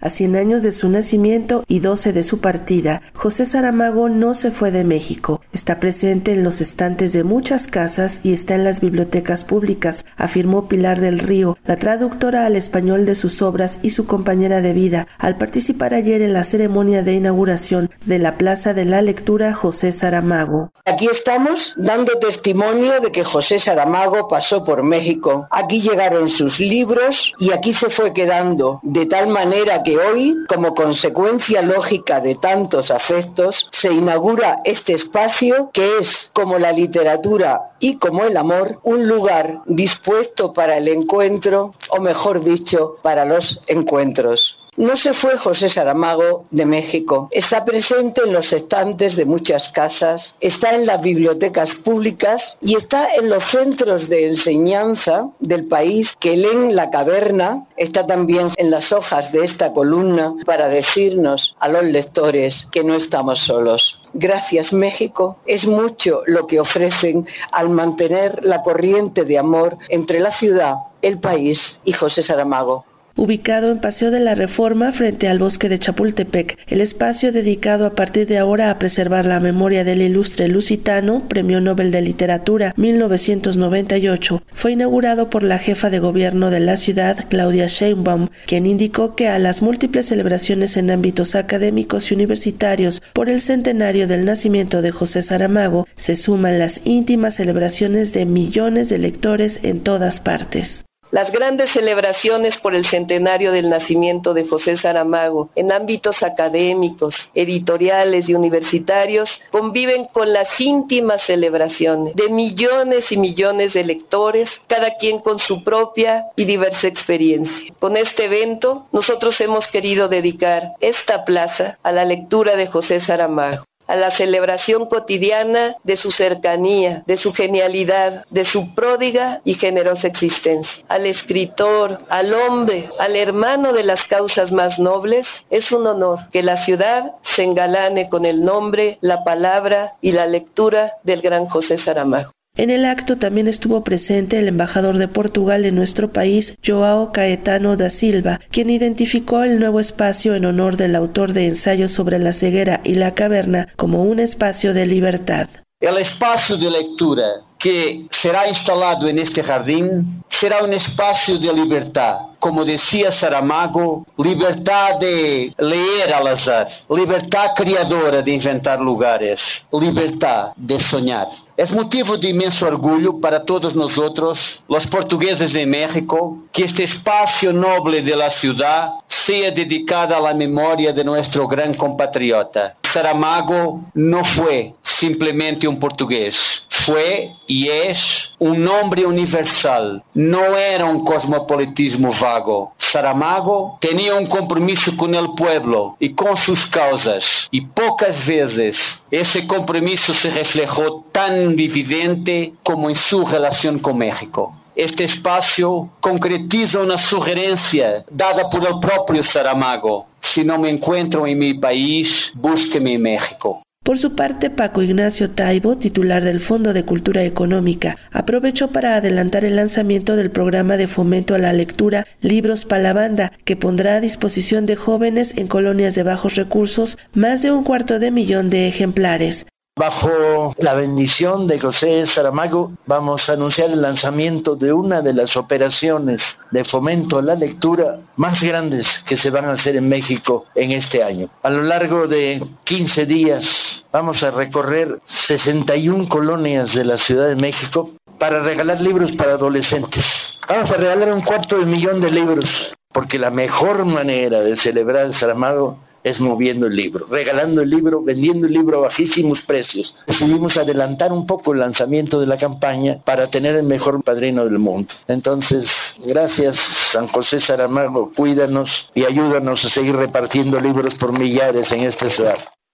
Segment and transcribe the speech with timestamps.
[0.00, 4.52] A 100 años de su nacimiento y 12 de su partida, José Saramago no se
[4.52, 5.40] fue de México.
[5.52, 10.68] Está presente en los estantes de muchas casas y está en las bibliotecas públicas, afirmó
[10.68, 15.08] Pilar del Río, la traductora al español de sus obras y su compañera de vida,
[15.18, 19.90] al participar ayer en la ceremonia de inauguración de la Plaza de la Lectura José
[19.90, 20.70] Saramago.
[20.84, 25.48] Aquí estamos dando testimonio de que José Saramago pasó por México.
[25.50, 31.62] Aquí llegaron sus libros y aquí se fue quedando de tal manera hoy, como consecuencia
[31.62, 38.24] lógica de tantos afectos, se inaugura este espacio que es, como la literatura y como
[38.24, 44.57] el amor, un lugar dispuesto para el encuentro, o mejor dicho, para los encuentros.
[44.78, 47.28] No se fue José Saramago de México.
[47.32, 53.12] Está presente en los estantes de muchas casas, está en las bibliotecas públicas y está
[53.16, 57.66] en los centros de enseñanza del país que leen la caverna.
[57.76, 62.94] Está también en las hojas de esta columna para decirnos a los lectores que no
[62.94, 64.00] estamos solos.
[64.14, 70.30] Gracias México es mucho lo que ofrecen al mantener la corriente de amor entre la
[70.30, 72.84] ciudad, el país y José Saramago
[73.18, 77.94] ubicado en Paseo de la Reforma frente al bosque de Chapultepec, el espacio dedicado a
[77.94, 84.42] partir de ahora a preservar la memoria del ilustre lusitano, Premio Nobel de Literatura 1998,
[84.54, 89.28] fue inaugurado por la jefa de gobierno de la ciudad, Claudia Sheinbaum, quien indicó que
[89.28, 94.92] a las múltiples celebraciones en ámbitos académicos y universitarios por el centenario del nacimiento de
[94.92, 100.84] José Saramago se suman las íntimas celebraciones de millones de lectores en todas partes.
[101.10, 108.28] Las grandes celebraciones por el centenario del nacimiento de José Saramago en ámbitos académicos, editoriales
[108.28, 115.20] y universitarios conviven con las íntimas celebraciones de millones y millones de lectores, cada quien
[115.20, 117.72] con su propia y diversa experiencia.
[117.78, 123.67] Con este evento nosotros hemos querido dedicar esta plaza a la lectura de José Saramago
[123.88, 130.06] a la celebración cotidiana de su cercanía, de su genialidad, de su pródiga y generosa
[130.06, 130.84] existencia.
[130.88, 136.42] Al escritor, al hombre, al hermano de las causas más nobles, es un honor que
[136.42, 141.78] la ciudad se engalane con el nombre, la palabra y la lectura del gran José
[141.78, 142.37] Saramago.
[142.58, 147.76] En el acto también estuvo presente el embajador de Portugal en nuestro país, Joao Caetano
[147.76, 152.32] da Silva, quien identificó el nuevo espacio en honor del autor de ensayos sobre la
[152.32, 155.48] ceguera y la caverna como un espacio de libertad.
[155.78, 162.18] El espacio de lectura que será instalado en este jardín será un espacio de libertad
[162.38, 170.78] como decía Saramago, libertad de leer al azar, libertad criadora de inventar lugares, libertad de
[170.78, 171.28] soñar.
[171.56, 177.52] Es motivo de inmenso orgullo para todos nosotros, los portugueses de México, que este espacio
[177.52, 182.76] noble de la ciudad sea dedicado a la memoria de nuestro gran compatriota.
[182.84, 191.04] Saramago no fue simplemente un portugués, fue y es un hombre universal, no era un
[191.04, 192.72] cosmopolitismo Saramago.
[192.78, 199.46] Saramago tenía un compromiso con el pueblo y con sus causas, y pocas veces ese
[199.46, 204.54] compromiso se reflejó tan evidente como en su relación con México.
[204.74, 210.06] Este espacio concretiza una sugerencia dada por el propio Saramago.
[210.20, 213.62] Si no me encuentro en mi país, búsqueme en México.
[213.88, 219.46] Por su parte, Paco Ignacio Taibo, titular del Fondo de Cultura Económica, aprovechó para adelantar
[219.46, 223.94] el lanzamiento del programa de fomento a la lectura Libros para la Banda, que pondrá
[223.94, 228.50] a disposición de jóvenes en colonias de bajos recursos más de un cuarto de millón
[228.50, 229.46] de ejemplares.
[229.78, 235.36] Bajo la bendición de José Saramago, vamos a anunciar el lanzamiento de una de las
[235.36, 240.46] operaciones de fomento a la lectura más grandes que se van a hacer en México
[240.56, 241.30] en este año.
[241.44, 247.36] A lo largo de 15 días vamos a recorrer 61 colonias de la Ciudad de
[247.36, 250.38] México para regalar libros para adolescentes.
[250.48, 255.06] Vamos a regalar un cuarto de millón de libros, porque la mejor manera de celebrar
[255.06, 259.94] el Saramago es moviendo el libro, regalando el libro, vendiendo el libro a bajísimos precios.
[260.06, 264.58] Decidimos adelantar un poco el lanzamiento de la campaña para tener el mejor padrino del
[264.58, 264.94] mundo.
[265.06, 266.56] Entonces, gracias
[266.92, 272.38] San José Saramago, cuídanos y ayúdanos a seguir repartiendo libros por millares en esta ciudad.